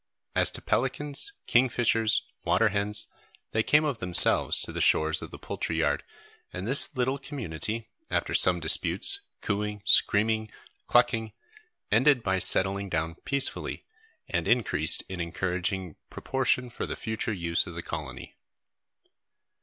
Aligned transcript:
As 0.33 0.49
to 0.53 0.63
pelicans, 0.63 1.31
kingfishers, 1.45 2.23
water 2.43 2.69
hens, 2.69 3.05
they 3.51 3.61
came 3.61 3.85
of 3.85 3.99
themselves 3.99 4.59
to 4.61 4.71
the 4.71 4.81
shores 4.81 5.21
of 5.21 5.29
the 5.29 5.37
poultry 5.37 5.77
yard, 5.77 6.03
and 6.51 6.67
this 6.67 6.95
little 6.97 7.19
community, 7.19 7.87
after 8.09 8.33
some 8.33 8.59
disputes, 8.59 9.21
cooing, 9.41 9.83
screaming, 9.85 10.49
clucking, 10.87 11.33
ended 11.91 12.23
by 12.23 12.39
settling 12.39 12.89
down 12.89 13.13
peacefully, 13.25 13.83
and 14.27 14.47
increased 14.47 15.03
in 15.07 15.21
encouraging 15.21 15.97
proportion 16.09 16.71
for 16.71 16.87
the 16.87 16.95
future 16.95 17.31
use 17.31 17.67
of 17.67 17.75
the 17.75 17.83
colony. 17.83 18.35